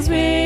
Cause 0.00 0.08
we 0.08 0.39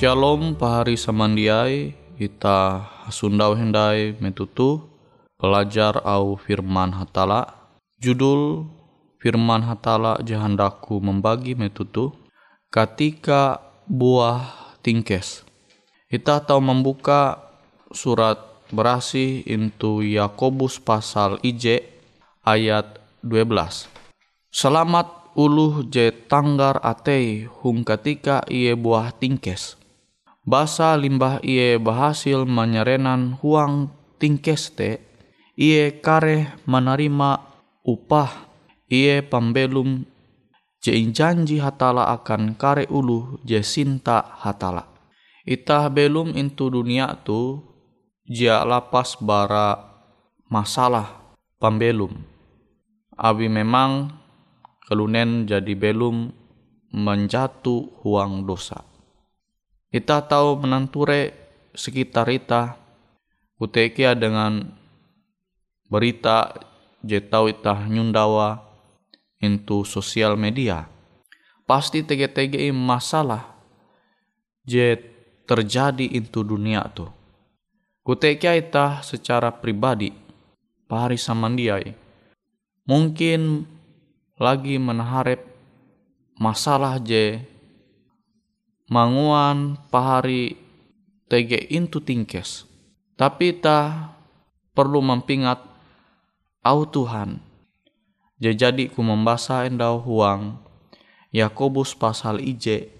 Shalom 0.00 0.56
pahari 0.56 0.96
samandiai 0.96 1.92
Ita 2.16 2.88
sundau 3.12 3.52
hendai 3.52 4.16
metutu 4.16 4.80
Pelajar 5.36 6.00
au 6.08 6.40
firman 6.40 6.88
hatala. 6.96 7.68
Judul 8.00 8.64
firman 9.20 9.60
hatala 9.60 10.16
jahandaku 10.24 11.04
membagi 11.04 11.52
metutu 11.52 12.16
Ketika 12.72 13.60
buah 13.84 14.72
tingkes. 14.80 15.44
Kita 16.08 16.48
tahu 16.48 16.64
membuka 16.64 17.52
surat 17.92 18.40
berasi 18.72 19.44
into 19.44 20.00
Yakobus 20.00 20.80
pasal 20.80 21.36
IJ 21.44 21.84
ayat 22.48 23.04
12 23.20 23.84
Selamat 24.48 25.12
uluh 25.36 25.84
je 25.92 26.08
tanggar 26.24 26.80
atei 26.80 27.44
hung 27.60 27.84
ketika 27.84 28.40
ia 28.48 28.72
buah 28.72 29.12
tingkes 29.12 29.79
basa 30.44 30.96
limbah 30.96 31.40
ie 31.44 31.76
berhasil 31.76 32.44
menyerenan 32.48 33.38
huang 33.40 33.92
tingkeste, 34.20 35.00
ie 35.56 36.00
kare 36.00 36.56
menerima 36.64 37.30
upah, 37.84 38.48
ie 38.88 39.20
pembelum 39.24 40.04
jein 40.80 41.12
janji 41.12 41.60
hatala 41.60 42.08
akan 42.16 42.56
kare 42.56 42.88
ulu 42.88 43.40
je 43.44 43.60
sinta 43.60 44.40
hatala. 44.40 44.88
Itah 45.44 45.88
belum 45.88 46.36
into 46.36 46.68
dunia 46.68 47.16
tu, 47.24 47.60
jia 48.28 48.64
lapas 48.64 49.16
bara 49.20 49.76
masalah 50.48 51.36
pembelum. 51.56 52.12
Abi 53.16 53.48
memang 53.48 54.16
kelunen 54.88 55.44
jadi 55.44 55.76
belum 55.76 56.32
menjatuh 56.90 58.02
huang 58.02 58.48
dosa. 58.48 58.89
Ita 59.90 60.22
tahu 60.22 60.62
menanture 60.62 61.34
sekitar 61.74 62.30
ita 62.30 62.78
kutekia 63.58 64.14
dengan 64.14 64.70
berita 65.90 66.54
je 67.02 67.18
tahu 67.18 67.50
ita 67.50 67.74
nyundawa 67.90 68.62
into 69.42 69.82
sosial 69.82 70.38
media. 70.38 70.86
pasti 71.70 72.02
tege-tege 72.02 72.66
masalah 72.74 73.54
je 74.66 74.98
terjadi 75.46 76.02
itu 76.02 76.42
dunia 76.42 76.82
tuh. 76.90 77.10
Kutekia 78.02 78.58
ita 78.58 79.06
secara 79.06 79.54
pribadi, 79.54 80.10
pahari 80.90 81.14
samandiai. 81.14 81.94
Mungkin 82.90 83.70
lagi 84.34 84.82
menaharep 84.82 85.46
masalah 86.42 86.98
je 86.98 87.38
manguan 88.90 89.78
pahari 89.88 90.58
tege 91.30 91.70
intu 91.70 92.02
tingkes. 92.02 92.66
Tapi 93.14 93.54
ita 93.54 94.10
perlu 94.74 94.98
mempingat 94.98 95.62
au 96.66 96.82
Tuhan. 96.84 97.38
Jadi 98.40 98.90
ku 98.90 99.04
membaca 99.04 99.68
endau 99.68 100.00
huang 100.02 100.58
Yakobus 101.30 101.94
pasal 101.94 102.42
IJ 102.42 102.90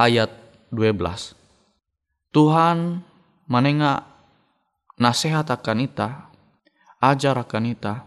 ayat 0.00 0.32
12. 0.72 1.36
Tuhan 2.32 3.02
menengah 3.50 4.06
nasihat 4.96 5.44
akan 5.50 5.84
ita, 5.84 6.30
ajar 7.02 7.36
akan 7.42 7.64
ita, 7.74 8.06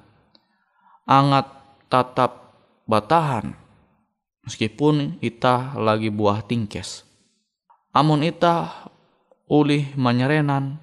angat 1.06 1.52
tatap 1.92 2.56
batahan, 2.88 3.54
meskipun 4.48 5.20
ita 5.20 5.76
lagi 5.76 6.08
buah 6.08 6.42
tingkes. 6.48 7.11
Amun 7.92 8.24
ita 8.24 8.88
ulih 9.52 9.92
menyerenan 10.00 10.80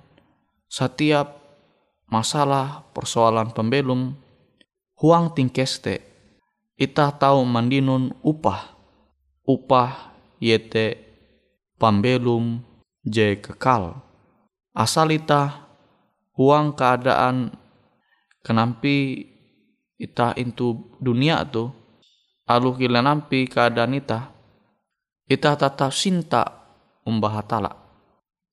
setiap 0.68 1.40
masalah 2.04 2.84
persoalan 2.92 3.48
pembelum 3.56 4.12
huang 5.00 5.32
tingkes 5.32 5.80
te 5.80 6.04
ita 6.76 7.08
tahu 7.16 7.48
mandinun 7.48 8.12
upah 8.20 8.76
upah 9.48 10.12
yete 10.36 11.00
pambelum 11.80 12.60
je 13.08 13.40
kekal. 13.40 14.04
Asal 14.76 15.16
ita 15.16 15.64
huang 16.36 16.76
keadaan 16.76 17.56
kenampi 18.44 19.24
ita 19.96 20.36
intu 20.36 20.92
dunia 21.00 21.40
tu 21.48 21.72
alu 22.44 22.76
kila 22.76 23.00
nampi 23.00 23.48
keadaan 23.48 23.96
ita 23.96 24.28
ita 25.24 25.56
tetap 25.56 25.88
cinta 25.96 26.57
umbahatala 27.08 27.72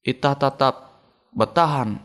ita 0.07 0.31
tetap 0.39 1.03
bertahan 1.35 1.99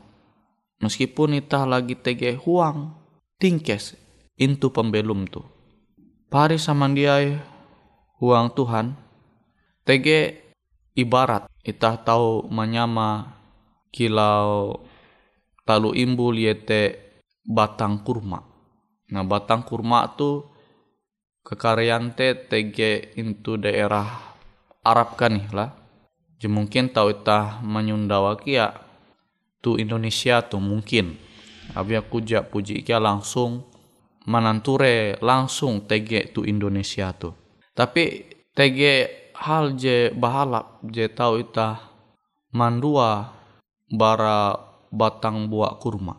meskipun 0.82 1.38
ita 1.38 1.62
lagi 1.62 1.94
tege 1.94 2.34
huang 2.34 2.98
tingkes 3.38 3.94
intu 4.34 4.74
pembelum 4.74 5.30
tu 5.30 5.46
pari 6.26 6.58
samandiai 6.58 7.38
huang 8.18 8.50
Tuhan 8.50 8.98
tege 9.86 10.50
ibarat 10.98 11.46
ita 11.62 11.94
tahu 12.02 12.50
menyama 12.50 13.38
kilau 13.94 14.82
talu 15.66 15.94
imbul 15.94 16.34
yete 16.34 17.10
batang 17.44 18.02
kurma. 18.04 18.42
Nah 19.10 19.24
batang 19.26 19.66
kurma 19.66 20.06
tu 20.14 20.46
kekaryante 21.42 22.46
tege 22.46 23.14
into 23.18 23.58
daerah 23.58 24.06
Arab 24.86 25.18
kan 25.18 25.50
lah. 25.50 25.79
Mungkin 26.48 26.88
tahu 26.88 27.12
ita 27.12 27.60
menyundawa 27.60 28.40
kia 28.40 28.72
tu 29.60 29.76
Indonesia 29.76 30.40
tu 30.40 30.56
mungkin. 30.56 31.20
Abi 31.76 32.00
aku 32.00 32.24
jak 32.24 32.48
puji 32.48 32.80
kia 32.80 32.96
langsung 32.96 33.68
mananture 34.24 35.20
langsung 35.20 35.84
tege 35.84 36.32
tu 36.32 36.48
Indonesia 36.48 37.12
tu. 37.12 37.36
Tapi 37.76 38.24
tege 38.56 39.08
hal 39.36 39.76
je 39.76 40.12
bahalap 40.16 40.80
je 40.88 41.08
tahu 41.12 41.44
ita 41.44 41.80
mandua 42.56 43.36
bara 43.92 44.56
batang 44.88 45.46
buah 45.48 45.76
kurma. 45.76 46.16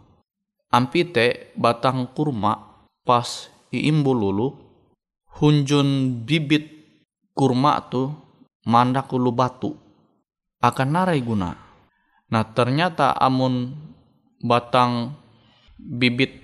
Ampite 0.72 1.52
batang 1.58 2.08
kurma 2.14 2.86
pas 3.04 3.50
iimbu 3.74 4.14
lulu 4.16 4.48
hunjun 5.42 6.22
bibit 6.24 6.70
kurma 7.36 7.82
tu 7.92 8.14
mandak 8.70 9.12
ulu 9.12 9.34
batu 9.36 9.76
akan 10.62 10.88
narai 10.94 11.20
guna. 11.26 11.58
Nah 12.32 12.44
ternyata 12.54 13.18
amun 13.18 13.74
batang 14.40 15.18
bibit 15.76 16.38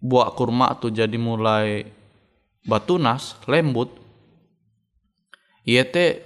buah 0.00 0.32
kurma 0.32 0.72
tu 0.80 0.88
jadi 0.88 1.18
mulai 1.18 1.84
batunas 2.64 3.36
lembut 3.44 3.92
ia 5.68 5.84
te 5.84 6.24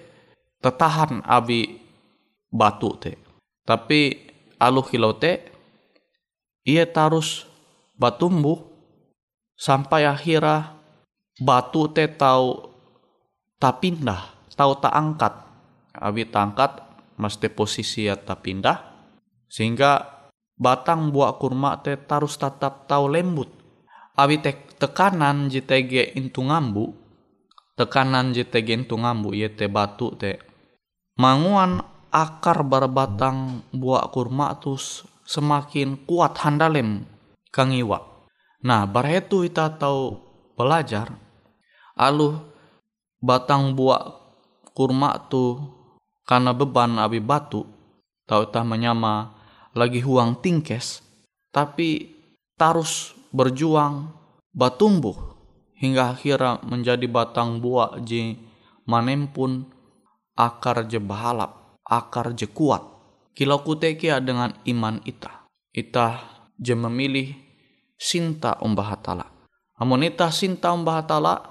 tetahan 0.62 1.24
abi 1.26 1.82
batu 2.54 2.94
te 3.00 3.18
tapi 3.66 4.30
alu 4.62 4.84
kilau 4.86 5.18
te 5.18 5.42
ia 6.62 6.86
tarus 6.86 7.48
batumbuh 7.98 8.62
sampai 9.58 10.06
akhirnya 10.06 10.78
batu 11.42 11.90
te 11.90 12.06
tahu 12.06 12.70
tak 13.58 13.82
pindah 13.82 14.22
tahu 14.54 14.78
tak 14.78 14.94
angkat 14.94 15.34
abi 15.98 16.22
tangkat 16.30 16.78
mesti 17.20 17.50
posisi 17.50 18.10
ya 18.10 18.18
tak 18.18 18.46
pindah 18.46 18.78
sehingga 19.46 20.24
batang 20.54 21.14
buah 21.14 21.38
kurma 21.38 21.78
te 21.82 21.98
tarus 21.98 22.38
tetap 22.38 22.86
tahu 22.90 23.10
lembut 23.10 23.50
abi 24.18 24.38
te 24.42 24.54
tekanan 24.78 25.50
JTG 25.50 26.18
intu 26.18 26.42
ngambu 26.46 27.04
tekanan 27.74 28.30
jete 28.30 28.62
gentu 28.62 28.94
ngambu 28.98 29.34
ye 29.34 29.50
te 29.50 29.66
batu 29.66 30.14
te 30.14 30.38
manguan 31.18 31.82
akar 32.14 32.62
berbatang 32.62 33.66
buah 33.74 34.06
kurma 34.14 34.54
tus 34.62 35.02
semakin 35.26 35.98
kuat 36.06 36.38
handalem 36.46 37.02
kang 37.50 37.74
iwa. 37.74 37.98
Nah, 38.64 38.86
barhetu 38.88 39.44
ita 39.44 39.68
tahu 39.74 40.16
belajar 40.54 41.10
alu 41.98 42.38
batang 43.18 43.74
buah 43.74 44.14
kurma 44.72 45.26
tu 45.26 45.58
karena 46.24 46.56
beban 46.56 46.96
abi 47.00 47.20
batu 47.20 47.64
tahu 48.24 48.48
tak 48.48 48.64
menyama 48.64 49.32
lagi 49.76 50.00
huang 50.00 50.40
tingkes 50.40 51.04
tapi 51.52 52.12
tarus 52.56 53.12
berjuang 53.30 54.10
batumbuh 54.52 55.36
hingga 55.78 56.16
akhirnya 56.16 56.64
menjadi 56.64 57.06
batang 57.06 57.60
buah 57.60 58.00
je 58.00 58.36
manempun 58.88 59.68
akar 60.34 60.86
je 60.90 60.98
bahalap, 60.98 61.78
akar 61.86 62.34
je 62.34 62.50
kuat. 62.50 62.82
Kilau 63.34 63.66
kutekia 63.66 64.22
dengan 64.22 64.54
iman 64.62 65.02
ita. 65.02 65.50
Ita 65.74 66.22
je 66.54 66.74
memilih 66.78 67.34
sinta 67.98 68.54
umbah 68.62 68.94
hatala. 68.94 69.26
Ita 69.74 70.30
sinta 70.30 70.70
umbah 70.70 71.02
hatala, 71.02 71.42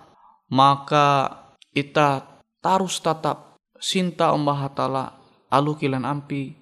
maka 0.47 1.27
ita 1.75 2.23
tarus 2.63 3.03
tetap 3.03 3.52
sinta 3.83 4.31
umbah 4.31 4.71
hatala 4.71 5.19
alu 5.51 5.75
kilan 5.75 6.07
ampi 6.07 6.55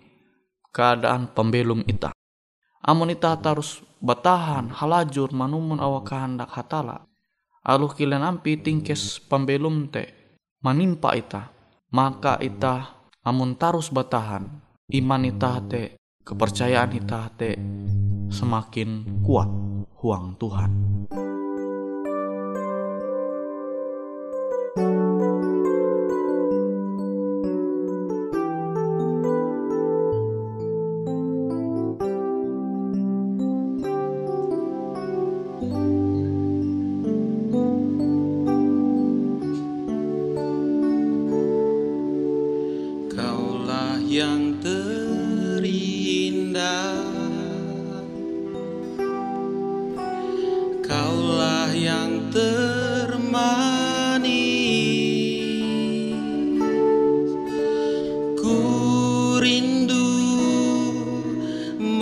keadaan 0.73 1.29
pembelum 1.29 1.85
ita. 1.85 2.09
Amun 2.81 3.13
ita 3.13 3.37
tarus 3.37 3.85
batahan 4.01 4.73
halajur 4.73 5.29
manumun 5.29 5.77
awak 5.77 6.09
kehendak 6.09 6.49
hatala 6.49 7.05
aluh 7.61 7.93
kilan 7.93 8.25
ampi 8.25 8.57
tingkes 8.57 9.21
pembelum 9.29 9.85
te 9.93 10.09
manimpa 10.65 11.13
ita 11.13 11.53
maka 11.93 12.41
ita 12.41 12.97
amun 13.21 13.53
tarus 13.53 13.93
batahan 13.93 14.49
iman 14.89 15.23
ita 15.29 15.61
te 15.69 16.01
kepercayaan 16.25 16.91
ita 16.97 17.29
te 17.37 17.53
semakin 18.33 19.21
kuat 19.21 19.49
huang 20.01 20.33
Tuhan. 20.41 20.71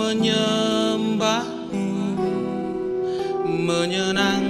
menyembahmu 0.00 1.84
menyenangkan 3.44 4.49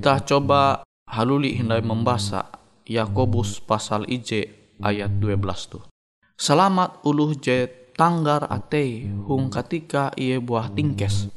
kita 0.00 0.24
coba 0.24 0.80
haluli 1.12 1.60
hindai 1.60 1.84
membaca 1.84 2.48
Yakobus 2.88 3.60
pasal 3.60 4.08
IJ 4.08 4.48
ayat 4.80 5.20
12 5.20 5.36
tuh. 5.68 5.84
Selamat 6.40 7.04
uluh 7.04 7.36
je 7.36 7.68
tanggar 7.92 8.48
atei 8.48 9.04
hung 9.28 9.52
ketika 9.52 10.08
iye 10.16 10.40
buah 10.40 10.72
tingkes. 10.72 11.28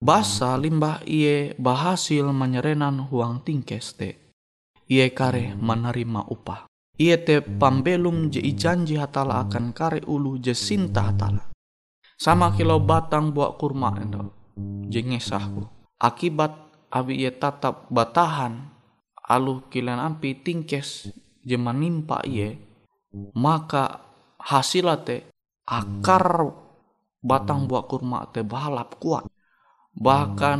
Basa 0.00 0.56
limbah 0.56 1.04
iye 1.04 1.60
bahasil 1.60 2.32
menyerenan 2.32 3.04
huang 3.12 3.44
tingkes 3.44 4.00
te. 4.00 4.32
Iye 4.88 5.12
kare 5.12 5.52
menerima 5.52 6.32
upah. 6.32 6.72
Iye 6.96 7.20
te 7.20 7.44
pambelum 7.44 8.32
je 8.32 8.40
ijanji 8.40 8.96
hatala 8.96 9.44
akan 9.44 9.76
kare 9.76 10.00
ulu 10.08 10.40
je 10.40 10.56
sinta 10.56 11.12
hatala. 11.12 11.52
Sama 12.16 12.56
kilau 12.56 12.80
batang 12.80 13.36
buah 13.36 13.60
kurma 13.60 13.92
endo 14.00 14.32
jengesahku. 14.88 15.68
Akibat 16.00 16.65
abi 16.90 17.26
ia 17.26 17.32
tatap 17.34 17.90
batahan 17.90 18.70
alu 19.26 19.66
kilan 19.72 19.98
ampi 19.98 20.38
tingkes 20.38 21.10
jemanimpa 21.42 22.22
iye 22.26 22.58
maka 23.34 24.02
hasilate 24.42 25.30
akar 25.66 26.52
batang 27.26 27.66
buah 27.66 27.84
kurma 27.90 28.30
te 28.30 28.46
balap 28.46 29.00
kuat. 29.02 29.26
Bahkan 29.96 30.58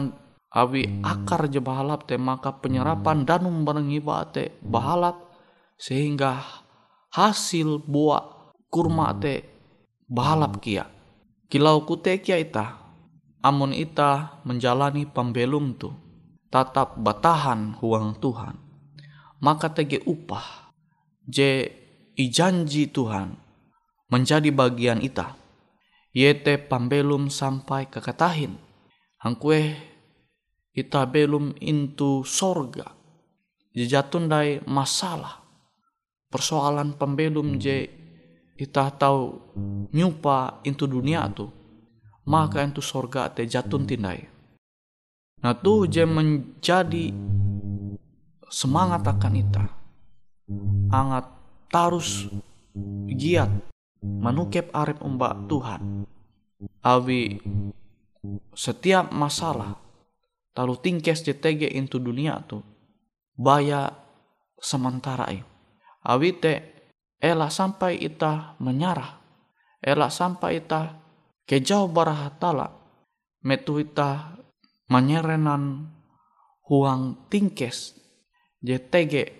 abi 0.50 1.04
akar 1.04 1.47
je 1.47 1.61
balap 1.62 2.09
te 2.09 2.18
maka 2.18 2.50
penyerapan 2.59 3.23
danum 3.23 3.62
barengi 3.62 4.02
te 4.33 4.56
balap 4.64 5.30
sehingga 5.78 6.42
hasil 7.14 7.85
buah 7.85 8.50
kurma 8.73 9.14
te 9.21 9.47
balap 10.11 10.59
kia. 10.59 10.88
Kilau 11.47 11.87
kute 11.87 12.18
kia 12.18 12.42
ita 12.42 12.75
amun 13.38 13.71
ita 13.71 14.42
menjalani 14.42 15.06
pembelum 15.06 15.78
tu 15.78 15.95
tatap 16.56 16.96
batahan 16.96 17.76
huang 17.84 18.16
Tuhan. 18.16 18.56
Maka 19.44 19.68
tege 19.68 20.00
upah 20.08 20.72
je 21.28 21.68
ijanji 22.16 22.88
Tuhan 22.88 23.36
menjadi 24.08 24.48
bagian 24.48 25.04
ita. 25.04 25.36
Yete 26.16 26.56
pambelum 26.56 27.28
sampai 27.28 27.92
kekatahin 27.92 28.56
hangkue 29.20 29.76
ita 30.72 31.04
belum 31.04 31.52
intu 31.60 32.25
sorga. 32.25 32.96
Jejatun 33.76 34.32
dai 34.32 34.64
masalah 34.64 35.44
persoalan 36.32 36.96
pembelum 36.96 37.60
je 37.60 37.84
ita 38.56 38.88
tahu 38.96 39.36
nyupa 39.92 40.64
intu 40.64 40.88
dunia 40.88 41.28
tu 41.28 41.52
maka 42.25 42.64
itu 42.64 42.80
sorga 42.80 43.28
te 43.28 43.44
jatun 43.44 43.84
tindai. 43.84 44.35
Nah 45.46 45.54
je 45.62 46.02
menjadi 46.02 47.14
semangat 48.50 49.06
akan 49.06 49.34
ita. 49.38 49.62
Angat 50.90 51.30
tarus 51.70 52.26
giat 53.06 53.54
menukep 54.02 54.74
arep 54.74 54.98
umbak 55.06 55.46
Tuhan. 55.46 56.02
Awi 56.82 57.38
setiap 58.58 59.14
masalah 59.14 59.78
talu 60.50 60.74
tingkes 60.82 61.22
JTG 61.22 61.78
into 61.78 62.02
dunia 62.02 62.42
tu 62.42 62.58
baya 63.38 63.94
sementara 64.58 65.30
i. 65.30 65.38
Awi 66.10 66.30
te 66.42 66.54
ela 67.22 67.54
sampai 67.54 68.02
ita 68.02 68.58
menyarah. 68.58 69.22
Ela 69.78 70.10
sampai 70.10 70.58
ita 70.58 70.99
kejauh 71.47 71.86
barahatala 71.86 72.75
metuita 73.47 74.42
manyerenan 74.86 75.90
huang 76.66 77.30
tingkes 77.30 77.94
JTG 78.62 79.30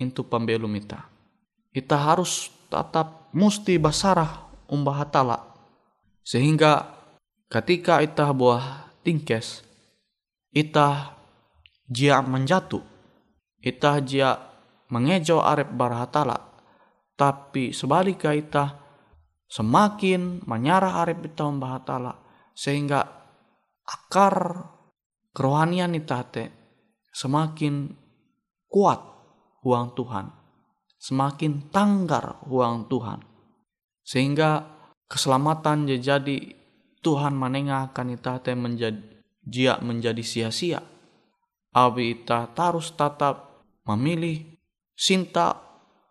itu 0.00 0.20
pembelum 0.24 0.72
ita. 0.76 1.08
kita 1.70 1.94
harus 1.94 2.50
tetap 2.66 3.30
mesti 3.30 3.78
basarah 3.78 4.50
umbah 4.70 5.02
hatala. 5.02 5.38
Sehingga 6.22 6.86
ketika 7.50 7.98
ita 7.98 8.30
buah 8.30 8.94
tingkes, 9.02 9.66
ita 10.54 11.18
jia 11.90 12.22
menjatuh, 12.22 12.82
ita 13.58 13.98
jia 14.02 14.38
mengejo 14.90 15.42
arep 15.42 15.70
barahatala. 15.74 16.38
Tapi 17.18 17.74
sebaliknya 17.76 18.32
ita 18.32 18.64
semakin 19.50 20.46
menyarah 20.46 21.04
arep 21.04 21.26
ita 21.26 21.44
umbah 21.44 21.76
hatala. 21.76 22.14
Sehingga 22.54 23.19
akar 23.90 24.70
kerohanian 25.34 25.98
ita 25.98 26.22
te 26.30 26.54
semakin 27.10 27.90
kuat 28.70 29.02
uang 29.66 29.98
Tuhan 29.98 30.40
semakin 31.00 31.72
tanggar 31.72 32.44
uang 32.44 32.86
Tuhan. 32.92 33.24
Sehingga 34.04 34.68
keselamatan 35.08 35.88
jadi 35.88 36.38
Tuhan 37.00 37.32
menengah 37.32 37.90
akan 37.90 38.20
menjadi 38.60 39.00
jia 39.40 39.80
menjadi 39.80 40.20
sia-sia. 40.20 40.84
Abi 41.72 42.20
ita 42.20 42.52
tarus 42.52 42.92
tetap 42.92 43.64
memilih 43.88 44.60
sinta 44.92 45.56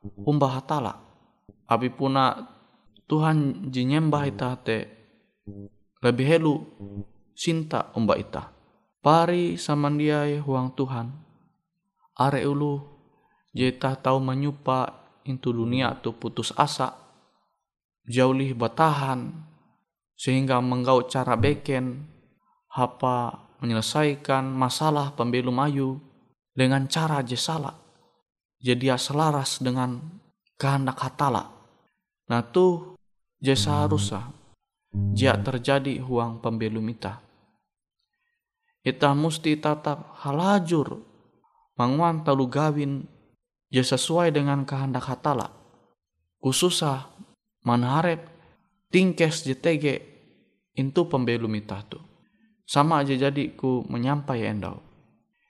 umbah 0.02 0.58
hatala. 0.58 0.98
Abi 1.70 1.94
puna 1.94 2.34
Tuhan 3.06 3.70
jinyembah 3.70 4.24
ita 4.26 4.58
te 4.58 4.78
lebih 6.02 6.26
helu 6.26 6.56
sinta 7.40 7.96
umbah 7.96 8.20
ita. 8.20 8.52
Pari 9.00 9.56
samandiai 9.56 10.44
huang 10.44 10.76
Tuhan. 10.76 11.08
Are 12.20 12.44
ulu 12.44 12.84
jeta 13.56 13.96
tahu 13.96 14.20
menyupa 14.20 14.92
into 15.24 15.56
dunia 15.56 15.96
tu 16.04 16.12
putus 16.12 16.52
asa 16.60 17.00
jauh 18.04 18.36
lih 18.36 18.52
batahan 18.52 19.32
sehingga 20.20 20.60
menggau 20.60 21.08
cara 21.08 21.40
beken 21.40 22.04
apa 22.76 23.48
menyelesaikan 23.64 24.52
masalah 24.52 25.16
pembelum 25.16 25.56
ayu 25.64 25.96
dengan 26.52 26.92
cara 26.92 27.24
je 27.24 27.40
salah 27.40 27.78
jadi 28.60 29.00
selaras 29.00 29.64
dengan 29.64 29.96
kehendak 30.60 31.00
hatala 31.00 31.48
nah 32.28 32.44
tuh 32.44 33.00
je 33.40 33.56
seharusnya 33.56 34.28
jia 35.16 35.40
terjadi 35.40 36.04
huang 36.04 36.44
pembelum 36.44 36.84
ita 38.86 39.12
musti 39.12 39.60
tatap 39.60 40.16
halajur 40.24 41.04
manguan 41.80 42.24
talu 42.28 42.48
gawin 42.52 43.08
ya 43.72 43.86
sesuai 43.86 44.36
dengan 44.36 44.68
kehendak 44.68 45.08
hatala. 45.08 45.54
Khususah 46.44 47.08
manharep 47.64 48.28
tingkes 48.92 49.46
JTG 49.48 49.86
itu 50.76 51.02
pembelum 51.08 51.52
itah 51.60 51.84
Sama 52.70 53.02
aja 53.02 53.18
jadi 53.18 53.56
ku 53.58 53.84
menyampai 53.90 54.46
endau. 54.46 54.80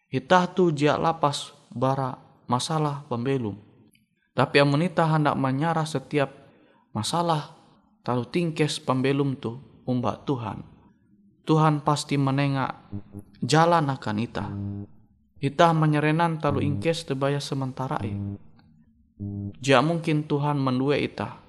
Itah 0.10 0.50
tu 0.50 0.74
jia 0.74 0.98
lapas 0.98 1.54
bara 1.70 2.18
masalah 2.50 3.06
pembelum. 3.06 3.54
Tapi 4.34 4.63
amunita 4.63 5.06
hendak 5.06 5.36
menyarah 5.36 5.86
setiap 5.86 6.32
masalah 6.96 7.54
tahu 8.02 8.26
tingkes 8.26 8.82
pembelum 8.82 9.38
tu 9.38 9.60
umbak 9.86 10.26
Tuhan. 10.26 10.79
Tuhan 11.49 11.81
pasti 11.81 12.13
menengak 12.13 12.93
jalan 13.41 13.89
akan 13.89 14.17
itah 14.21 14.49
Ita 15.39 15.71
menyerenan 15.71 16.43
talu 16.43 16.59
ingkes 16.59 17.07
tebaya 17.07 17.39
sementara 17.39 17.95
i. 18.03 18.12
Jia 19.55 19.79
mungkin 19.79 20.27
Tuhan 20.27 20.59
mendue 20.59 20.99
ita 20.99 21.39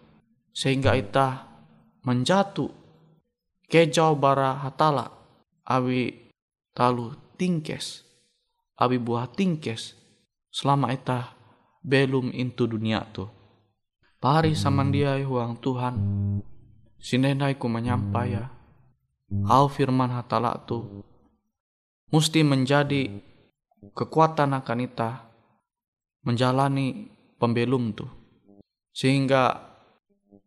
sehingga 0.54 0.94
ita 0.94 1.50
menjatuh 2.06 2.70
kejau 3.66 4.14
bara 4.14 4.62
hatala 4.62 5.10
awi 5.66 6.30
talu 6.70 7.18
tingkes 7.34 8.06
awi 8.78 9.02
buah 9.02 9.26
tingkes 9.26 9.98
selama 10.54 10.94
ita 10.94 11.34
belum 11.82 12.30
into 12.30 12.70
dunia 12.70 13.02
tu. 13.10 13.26
Pari 14.22 14.54
samandia 14.54 15.18
huang 15.26 15.58
Tuhan 15.58 15.94
sinenai 17.02 17.58
ku 17.58 17.66
menyampai 17.66 18.59
ya. 19.30 19.46
Au 19.46 19.70
firman 19.70 20.10
hatala 20.10 20.58
tu 20.66 21.06
mesti 22.10 22.42
menjadi 22.42 23.22
kekuatan 23.94 24.58
akan 24.58 24.78
kita 24.84 25.10
menjalani 26.26 27.08
pembelum 27.38 27.94
tu. 27.94 28.04
Sehingga 28.90 29.70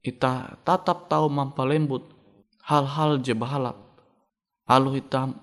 kita 0.04 0.60
tetap 0.68 1.08
tahu 1.08 1.32
mampalembut 1.32 2.04
hal-hal 2.68 3.24
je 3.24 3.32
bahalap 3.32 3.80
alu 4.68 5.00
hitam 5.00 5.40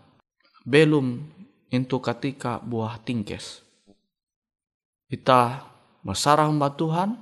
belum 0.68 1.24
itu 1.72 1.96
ketika 1.98 2.60
buah 2.60 3.00
tingkes. 3.00 3.64
Kita 5.10 5.64
bersarah 6.04 6.46
mbak 6.52 6.76
Tuhan 6.76 7.18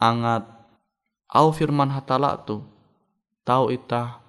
angat 0.00 0.48
au 1.30 1.52
firman 1.52 1.92
hatala 1.92 2.40
tu 2.42 2.64
tahu 3.46 3.70
ita 3.70 4.25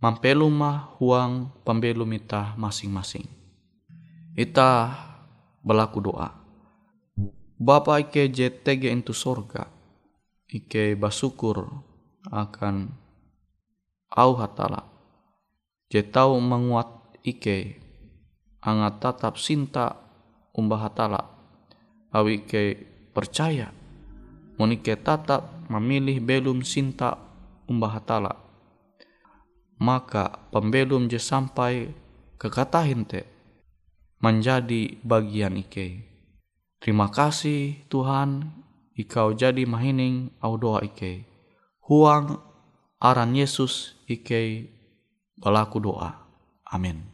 mampelumah 0.00 0.96
huang 1.00 1.52
pembelum 1.64 2.12
ita 2.12 2.52
masing-masing 2.60 3.36
Ita 4.36 4.92
berlaku 5.64 6.12
doa. 6.12 6.28
Bapa 7.56 8.04
ike 8.04 8.28
JTG 8.28 8.92
itu 8.92 9.16
sorga. 9.16 9.64
Ike 10.44 10.92
basukur 10.92 11.64
akan 12.28 12.92
au 14.12 14.36
hatala. 14.36 14.84
Jetau 15.88 16.36
menguat 16.36 17.16
ike 17.24 17.80
angat 18.60 19.00
tatap 19.00 19.40
sinta 19.40 19.96
umbah 20.52 20.84
hatala. 20.84 21.32
Awi 22.12 22.44
ike 22.44 22.76
percaya. 23.16 23.72
Monike 24.60 25.00
tatap 25.00 25.64
memilih 25.72 26.20
belum 26.20 26.60
sinta 26.60 27.16
umbah 27.64 27.96
hatala. 27.96 28.45
Maka 29.76 30.48
pembelum 30.48 31.08
je 31.12 31.20
sampai 31.20 31.92
ke 32.40 32.48
kata 32.48 32.80
hinte 32.88 33.28
menjadi 34.24 34.96
bagian 35.04 35.60
Ike. 35.60 36.00
Terima 36.80 37.12
kasih 37.12 37.84
Tuhan, 37.92 38.52
Ikau 38.96 39.36
jadi 39.36 39.68
mahining 39.68 40.32
au 40.40 40.56
doa 40.56 40.80
Ike. 40.80 41.28
Huang 41.84 42.40
aran 42.96 43.36
Yesus 43.36 44.00
Ike 44.08 44.72
balaku 45.36 45.84
doa. 45.84 46.24
Amin. 46.72 47.04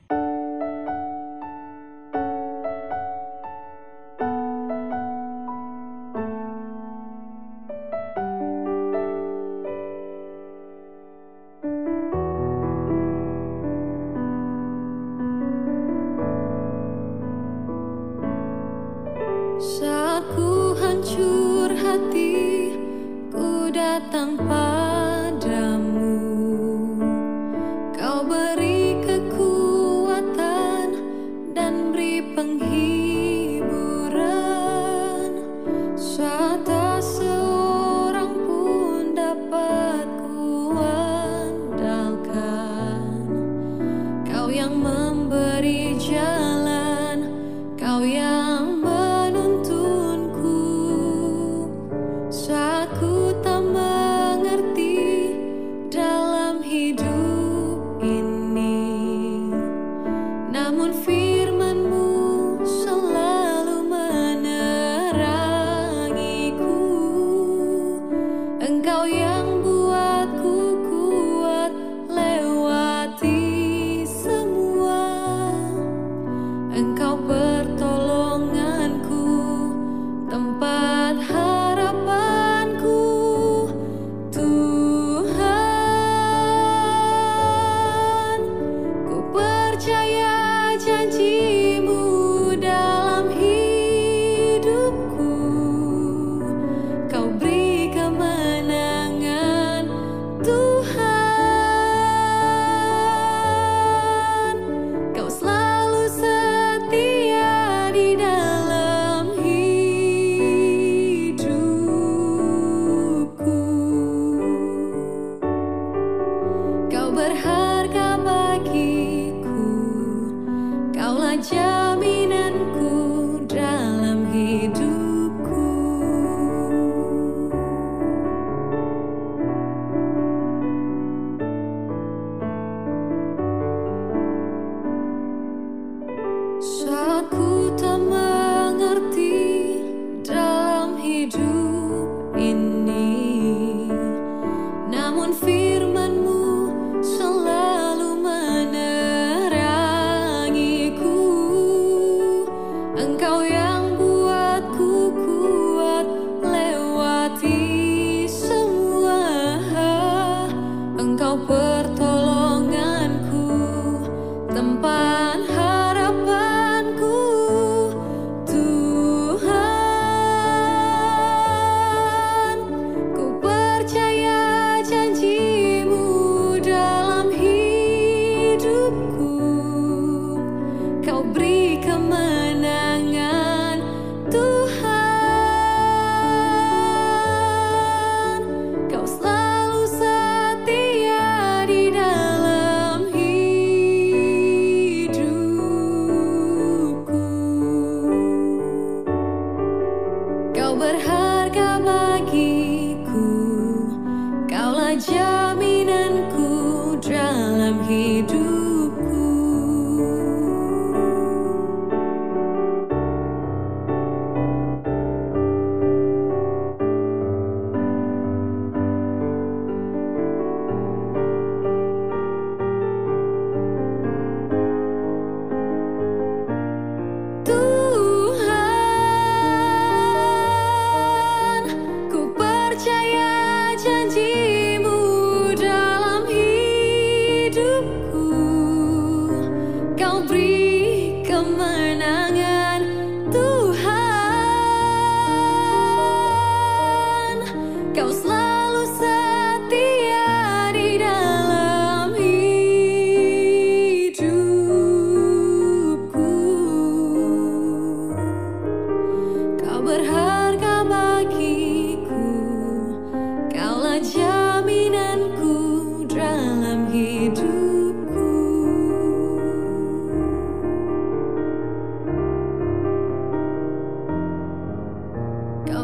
pertolongan 161.52 162.21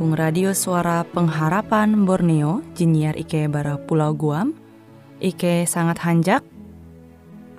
Hung 0.00 0.16
Radio 0.16 0.56
Suara 0.56 1.04
Pengharapan 1.04 2.08
Borneo, 2.08 2.64
Jinier 2.72 3.12
IK 3.20 3.52
Bara 3.52 3.76
Pulau 3.76 4.16
Guam, 4.16 4.56
IK 5.20 5.68
sangat 5.68 6.00
hanjak, 6.00 6.40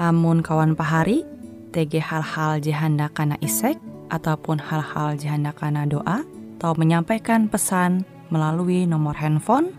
amun 0.02 0.42
kawan 0.42 0.74
pahari, 0.74 1.22
TG 1.70 2.02
hal-hal 2.02 2.58
jihanda 2.58 3.14
kana 3.14 3.38
isek, 3.46 3.78
ataupun 4.10 4.58
hal-hal 4.58 5.22
jihanda 5.22 5.54
kana 5.54 5.86
doa, 5.86 6.26
atau 6.58 6.74
menyampaikan 6.82 7.46
pesan 7.46 8.10
melalui 8.34 8.90
nomor 8.90 9.14
handphone 9.14 9.78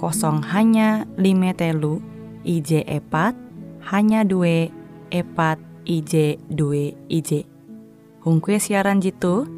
kosong 0.00 0.40
hanya 0.48 1.04
lima 1.20 1.52
telu 1.52 2.00
IJ 2.40 2.88
epat 2.88 3.36
hanya 3.92 4.24
dua 4.24 4.72
epat 5.12 5.60
IJ 5.84 6.40
dua 6.48 6.88
IJ. 7.12 7.44
Hungkue 8.24 8.56
siaran 8.56 9.04
jitu 9.04 9.57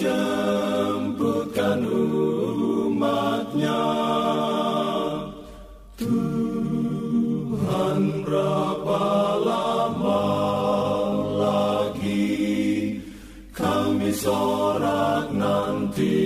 jemputkan 0.00 1.84
umatnya. 1.84 3.84
Tuhan 6.00 7.98
berapa 8.24 9.02
lama 9.44 10.24
lagi 11.36 12.96
kami 13.52 14.08
sorak 14.16 15.28
nanti. 15.36 16.16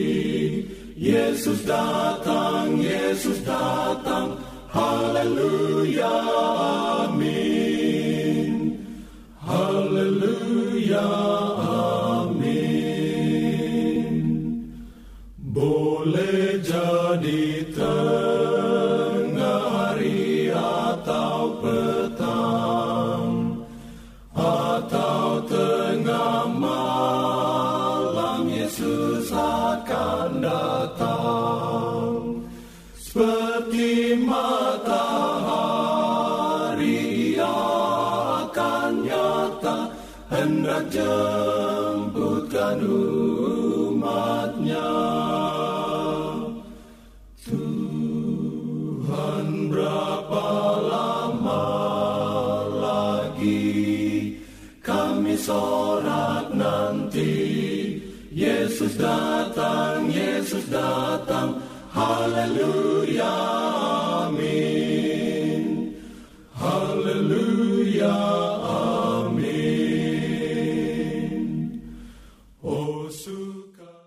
Yesus 0.94 1.66
datang, 1.66 2.78
Yesus 2.78 3.42
datang. 3.42 4.38
Haleluya, 4.70 6.14
atau 21.64 22.33
Yesus 58.94 59.10
datang, 59.10 60.06
Yesus 60.06 60.64
datang, 60.70 61.58
Haleluya, 61.90 63.34